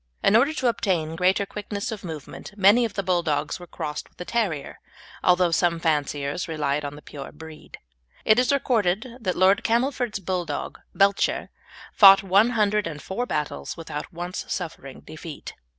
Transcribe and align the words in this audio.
In 0.23 0.35
order 0.35 0.51
to 0.51 0.67
obtain 0.67 1.15
greater 1.15 1.45
quickness 1.45 1.91
of 1.91 2.03
movement 2.03 2.57
many 2.57 2.85
of 2.85 2.95
the 2.95 3.03
Bulldogs 3.03 3.59
were 3.59 3.67
crossed 3.67 4.09
with 4.09 4.19
a 4.19 4.25
terrier, 4.25 4.79
although 5.23 5.51
some 5.51 5.79
fanciers 5.79 6.47
relied 6.47 6.83
on 6.83 6.95
the 6.95 7.03
pure 7.03 7.31
breed. 7.31 7.77
It 8.25 8.39
is 8.39 8.51
recorded 8.51 9.07
that 9.21 9.37
Lord 9.37 9.63
Camelford's 9.63 10.19
Bulldog 10.19 10.79
Belcher 10.95 11.49
fought 11.93 12.23
one 12.23 12.49
hundred 12.57 12.87
and 12.87 12.99
four 12.99 13.27
battles 13.27 13.77
without 13.77 14.11
once 14.11 14.43
suffering 14.47 15.01
defeat. 15.01 15.53